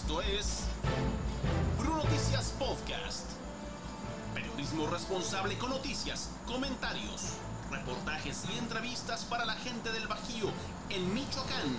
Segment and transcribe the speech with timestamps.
[0.00, 0.60] Esto es
[1.78, 3.26] Bruno Noticias Podcast.
[4.32, 7.34] Periodismo responsable con noticias, comentarios,
[7.70, 10.48] reportajes y entrevistas para la gente del Bajío
[10.88, 11.76] en Michoacán,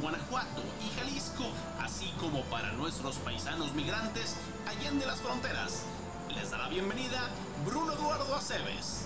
[0.00, 1.44] Guanajuato y Jalisco,
[1.78, 5.82] así como para nuestros paisanos migrantes allá las fronteras.
[6.34, 7.20] Les da la bienvenida
[7.66, 9.04] Bruno Eduardo Aceves.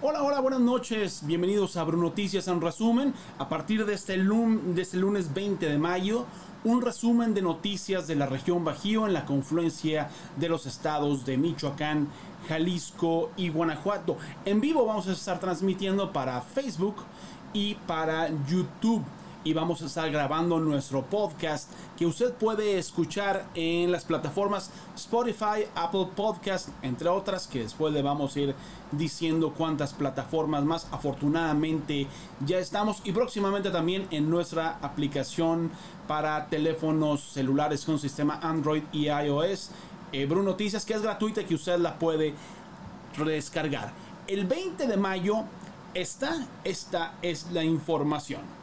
[0.00, 1.22] Hola, hola, buenas noches.
[1.26, 3.12] Bienvenidos a Bruno Noticias en resumen.
[3.36, 6.24] A partir de este, de este lunes 20 de mayo,
[6.62, 11.36] un resumen de noticias de la región Bajío en la confluencia de los estados de
[11.36, 12.06] Michoacán,
[12.46, 14.16] Jalisco y Guanajuato.
[14.44, 16.94] En vivo vamos a estar transmitiendo para Facebook
[17.52, 19.02] y para YouTube
[19.44, 25.64] y vamos a estar grabando nuestro podcast que usted puede escuchar en las plataformas Spotify,
[25.74, 28.54] Apple Podcast, entre otras, que después le vamos a ir
[28.92, 30.88] diciendo cuántas plataformas más.
[30.90, 32.06] Afortunadamente
[32.44, 35.70] ya estamos y próximamente también en nuestra aplicación
[36.06, 39.70] para teléfonos celulares con sistema Android y iOS.
[40.12, 42.34] Eh, Bruno Noticias, que es gratuita, que usted la puede
[43.24, 43.92] descargar.
[44.26, 45.44] El 20 de mayo,
[45.94, 48.57] esta, esta es la información.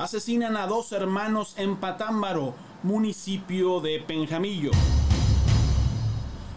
[0.00, 4.70] Asesinan a dos hermanos en Patámbaro, municipio de Penjamillo.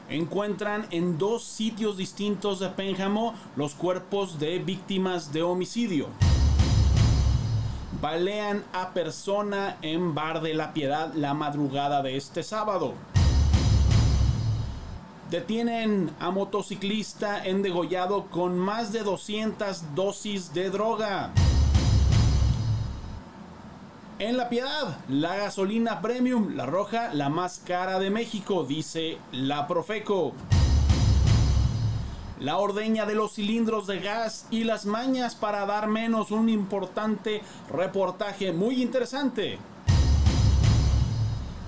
[0.08, 6.08] Encuentran en dos sitios distintos de Pénjamo los cuerpos de víctimas de homicidio.
[8.02, 12.94] Balean a persona en Bar de la Piedad la madrugada de este sábado.
[15.30, 21.34] Detienen a motociclista en degollado con más de 200 dosis de droga.
[24.24, 29.68] En La Piedad, la gasolina premium, la roja, la más cara de México, dice la
[29.68, 30.32] Profeco.
[32.40, 37.42] La ordeña de los cilindros de gas y las mañas para dar menos un importante
[37.70, 39.58] reportaje muy interesante.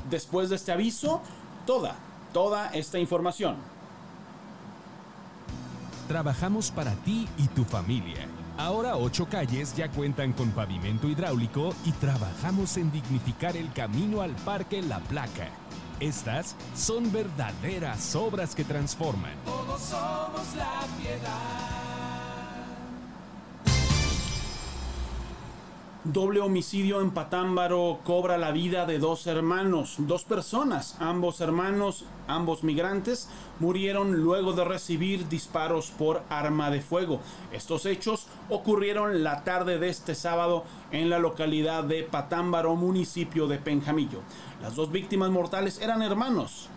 [0.10, 1.22] Después de este aviso,
[1.66, 1.98] toda,
[2.32, 3.58] toda esta información.
[6.08, 8.30] Trabajamos para ti y tu familia.
[8.58, 14.32] Ahora ocho calles ya cuentan con pavimento hidráulico y trabajamos en dignificar el camino al
[14.32, 15.50] Parque La Placa.
[16.00, 19.34] Estas son verdaderas obras que transforman.
[19.46, 21.65] Todos somos la piedad.
[26.06, 32.64] Doble homicidio en Patámbaro cobra la vida de dos hermanos, dos personas, ambos hermanos, ambos
[32.64, 33.28] migrantes,
[33.60, 37.22] murieron luego de recibir disparos por arma de fuego.
[37.52, 43.58] Estos hechos ocurrieron la tarde de este sábado en la localidad de Patámbaro, municipio de
[43.58, 44.20] Penjamillo.
[44.62, 46.70] Las dos víctimas mortales eran hermanos,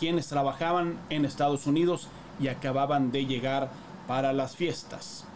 [0.00, 2.08] quienes trabajaban en Estados Unidos
[2.40, 3.70] y acababan de llegar
[4.08, 5.28] para las fiestas.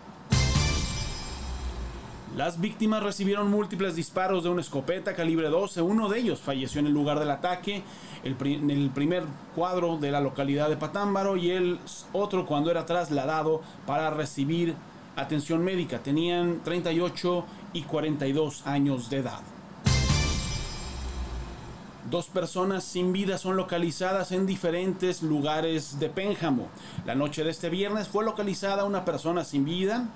[2.38, 5.82] Las víctimas recibieron múltiples disparos de una escopeta calibre 12.
[5.82, 7.82] Uno de ellos falleció en el lugar del ataque,
[8.22, 9.24] en el primer
[9.56, 11.80] cuadro de la localidad de Patámbaro y el
[12.12, 14.76] otro cuando era trasladado para recibir
[15.16, 15.98] atención médica.
[15.98, 19.40] Tenían 38 y 42 años de edad.
[22.08, 26.68] Dos personas sin vida son localizadas en diferentes lugares de Pénjamo.
[27.04, 30.06] La noche de este viernes fue localizada una persona sin vida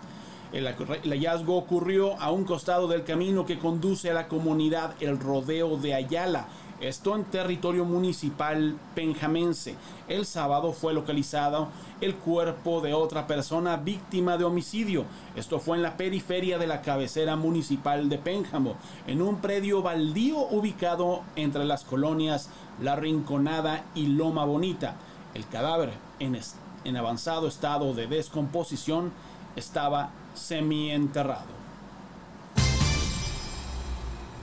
[0.53, 5.79] el, hallazgo ocurrió a un costado del camino que conduce a la comunidad El Rodeo
[5.79, 6.47] de Ayala.
[6.81, 9.77] Esto en territorio municipal penjamense.
[10.09, 11.69] El sábado fue localizado
[12.01, 15.05] el cuerpo de otra persona víctima de homicidio.
[15.37, 18.75] Esto fue en la periferia de la cabecera municipal de Pénjamo,
[19.07, 24.97] en un predio baldío ubicado entre las colonias La Rinconada y Loma Bonita.
[25.35, 26.37] El cadáver, en,
[26.85, 29.13] en avanzado estado de descomposición,
[29.55, 31.63] estaba semienterrado.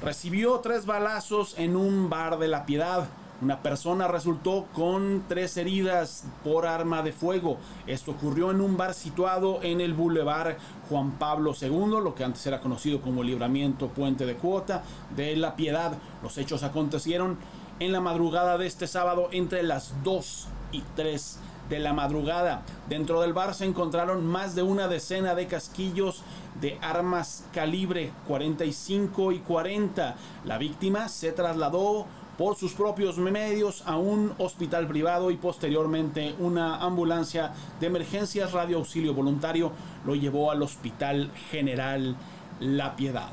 [0.02, 3.10] Recibió tres balazos en un bar de la piedad.
[3.42, 7.58] Una persona resultó con tres heridas por arma de fuego.
[7.86, 10.58] Esto ocurrió en un bar situado en el Boulevard
[10.90, 14.84] Juan Pablo II, lo que antes era conocido como Libramiento Puente de Cuota
[15.16, 15.94] de la Piedad.
[16.24, 17.38] Los hechos acontecieron
[17.80, 21.40] en la madrugada de este sábado entre las 2 y 3
[21.70, 22.64] de la madrugada.
[22.88, 26.24] Dentro del bar se encontraron más de una decena de casquillos
[26.60, 30.16] de armas calibre 45 y 40.
[30.46, 32.06] La víctima se trasladó
[32.38, 37.52] por sus propios medios a un hospital privado y posteriormente una ambulancia
[37.82, 39.74] de emergencias radio auxilio voluntario
[40.06, 42.16] lo llevó al Hospital General
[42.62, 43.30] La Piedad.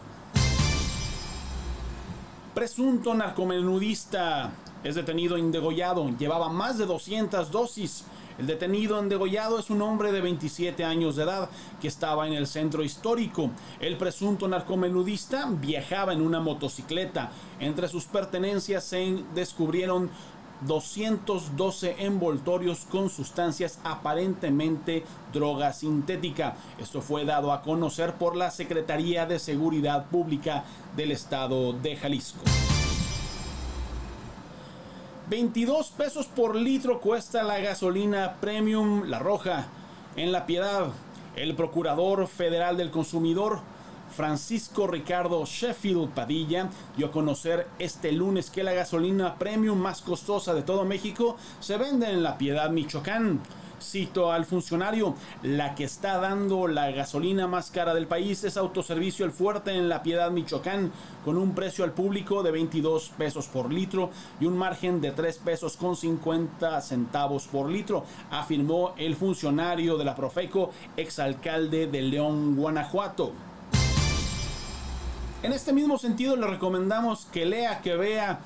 [2.53, 4.51] Presunto narcomenudista
[4.83, 6.09] es detenido indegollado.
[6.19, 8.05] Llevaba más de 200 dosis
[8.39, 11.49] El detenido en degollado es un hombre de 27 años de edad
[11.81, 13.51] que estaba en el centro histórico.
[13.81, 17.31] El presunto narcomenudista viajaba en una motocicleta.
[17.61, 20.11] Entre sus pertenencias se descubrieron
[20.63, 26.57] 212 envoltorios con sustancias aparentemente droga sintética.
[26.79, 30.65] Esto fue dado a conocer por la Secretaría de Seguridad Pública
[30.97, 32.41] del Estado de Jalisco.
[35.29, 39.67] 22 pesos por litro cuesta la gasolina premium La Roja.
[40.15, 40.93] En La Piedad,
[41.35, 43.59] el Procurador Federal del Consumidor
[44.15, 50.55] Francisco Ricardo Sheffield Padilla dio a conocer este lunes que la gasolina premium más costosa
[50.55, 53.41] de todo México se vende en La Piedad, Michoacán.
[53.81, 59.25] Cito al funcionario, la que está dando la gasolina más cara del país es Autoservicio
[59.25, 60.93] El Fuerte en La Piedad, Michoacán,
[61.25, 65.39] con un precio al público de 22 pesos por litro y un margen de 3
[65.39, 72.57] pesos con 50 centavos por litro, afirmó el funcionario de la Profeco, exalcalde de León,
[72.57, 73.33] Guanajuato.
[75.43, 78.41] En este mismo sentido le recomendamos que lea, que vea,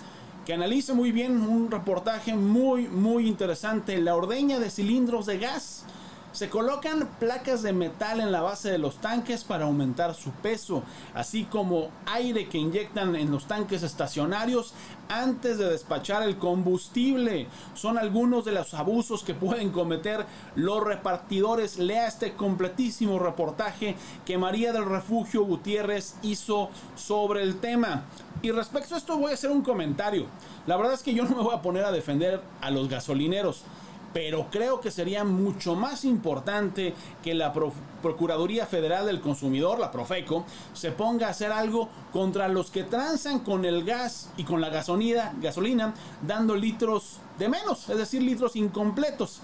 [0.45, 5.85] que analice muy bien un reportaje muy, muy interesante, la ordeña de cilindros de gas.
[6.33, 10.85] Se colocan placas de metal en la base de los tanques para aumentar su peso,
[11.13, 14.73] así como aire que inyectan en los tanques estacionarios
[15.09, 17.49] antes de despachar el combustible.
[17.75, 20.25] Son algunos de los abusos que pueden cometer
[20.55, 21.79] los repartidores.
[21.79, 28.05] Lea este completísimo reportaje que María del Refugio Gutiérrez hizo sobre el tema.
[28.41, 30.27] Y respecto a esto voy a hacer un comentario.
[30.69, 33.65] La verdad es que yo no me voy a poner a defender a los gasolineros
[34.13, 40.45] pero creo que sería mucho más importante que la Procuraduría Federal del Consumidor, la Profeco,
[40.73, 44.69] se ponga a hacer algo contra los que transan con el gas y con la
[44.69, 45.95] gasolina, gasolina
[46.27, 49.41] dando litros de menos, es decir, litros incompletos.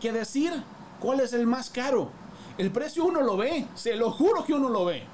[0.00, 0.52] Que decir
[1.00, 2.10] cuál es el más caro.
[2.56, 5.04] El precio uno lo ve, se lo juro que uno lo ve.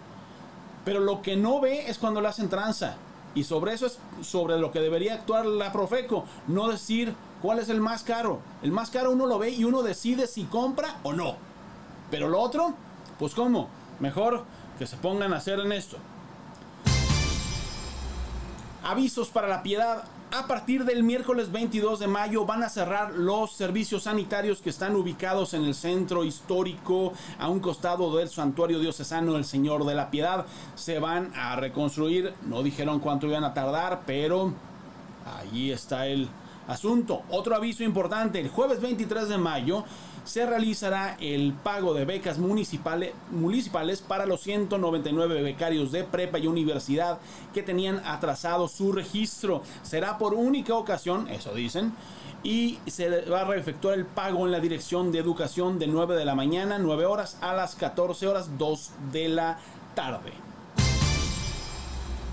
[0.85, 2.97] Pero lo que no ve es cuando le hacen tranza.
[3.35, 7.69] Y sobre eso es sobre lo que debería actuar la Profeco, no decir ¿Cuál es
[7.69, 8.41] el más caro?
[8.63, 11.37] El más caro uno lo ve y uno decide si compra o no.
[12.11, 12.73] Pero lo otro,
[13.19, 13.69] pues cómo,
[14.01, 14.45] mejor
[14.79, 15.99] que se pongan a hacer en esto.
[18.83, 20.05] Avisos para la piedad.
[20.35, 24.97] A partir del miércoles 22 de mayo van a cerrar los servicios sanitarios que están
[24.97, 30.11] ubicados en el centro histórico a un costado del santuario diocesano El Señor de la
[30.11, 30.47] Piedad.
[30.77, 34.55] Se van a reconstruir, no dijeron cuánto iban a tardar, pero
[35.27, 36.31] ahí está el
[36.67, 37.23] asunto.
[37.31, 39.85] Otro aviso importante, el jueves 23 de mayo
[40.25, 46.47] se realizará el pago de becas municipales, municipales para los 199 becarios de prepa y
[46.47, 47.19] universidad
[47.53, 49.63] que tenían atrasado su registro.
[49.83, 51.93] Será por única ocasión, eso dicen,
[52.43, 56.25] y se va a efectuar el pago en la dirección de educación de 9 de
[56.25, 59.59] la mañana, 9 horas, a las 14 horas, 2 de la
[59.95, 60.44] tarde.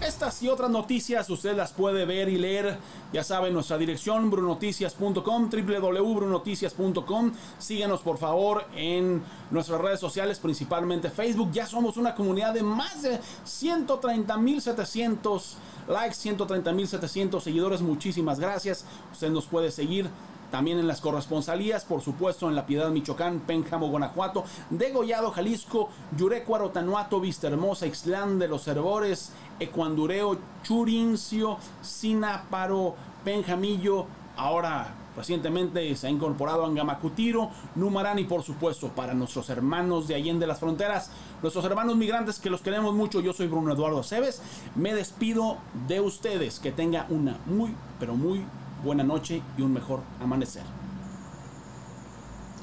[0.02, 2.80] Estas y otras noticias usted las puede ver y leer,
[3.14, 7.32] ya saben, nuestra dirección brunoticias.com, www.brunoticias.com.
[7.60, 9.22] Síguenos por favor en
[9.52, 11.52] nuestras redes sociales, principalmente Facebook.
[11.52, 15.42] Ya somos una comunidad de más de 130.700
[15.88, 17.82] likes, 130.700 seguidores.
[17.82, 18.86] Muchísimas gracias.
[19.12, 20.10] Usted nos puede seguir
[20.52, 26.70] también en las corresponsalías, por supuesto, en La Piedad, Michoacán, Pénjamo, Guanajuato, Degollado, Jalisco, Yurecuaro,
[26.70, 34.06] Tanuato, Vista Hermosa, Ixtlán de los Herbores, Ecuandureo, Churincio, Sinaparo, Penjamillo,
[34.36, 40.48] ahora Recientemente se ha incorporado Angamacutiro, Numarán y por supuesto para nuestros hermanos de Allende
[40.48, 43.20] las Fronteras, nuestros hermanos migrantes que los queremos mucho.
[43.20, 44.42] Yo soy Bruno Eduardo Aceves.
[44.76, 46.60] Me despido de ustedes.
[46.60, 48.46] Que tenga una muy, pero muy
[48.84, 50.64] buena noche y un mejor amanecer.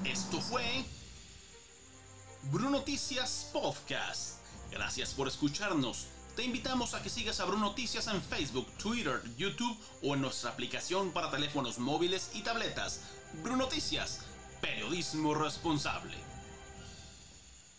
[0.04, 0.84] Esto fue
[2.50, 4.40] Bruno Noticias Podcast.
[4.70, 6.06] Gracias por escucharnos.
[6.34, 10.50] Te invitamos a que sigas a Bruno Noticias en Facebook, Twitter, YouTube o en nuestra
[10.50, 13.00] aplicación para teléfonos móviles y tabletas.
[13.42, 14.20] Bruno Noticias,
[14.60, 16.27] periodismo responsable.